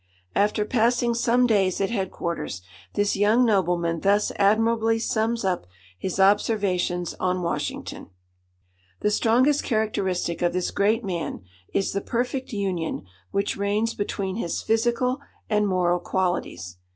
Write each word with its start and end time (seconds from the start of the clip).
After 0.35 0.65
passing 0.65 1.13
some 1.13 1.45
days 1.45 1.79
at 1.79 1.91
head 1.91 2.09
quarters, 2.09 2.63
this 2.95 3.15
young 3.15 3.45
nobleman 3.45 3.99
thus 3.99 4.31
admirably 4.37 4.97
sums 4.97 5.45
up 5.45 5.67
his 5.95 6.19
observations 6.19 7.13
on 7.19 7.43
Washington:— 7.43 8.09
"The 9.01 9.11
strongest 9.11 9.63
characteristic 9.63 10.41
of 10.41 10.53
this 10.53 10.71
great 10.71 11.03
man 11.03 11.43
is 11.71 11.93
the 11.93 12.01
perfect 12.01 12.51
union 12.51 13.05
which 13.29 13.57
reigns 13.57 13.93
between 13.93 14.37
his 14.37 14.63
physical 14.63 15.19
and 15.51 15.67
moral 15.67 15.99
qualities. 15.99 16.77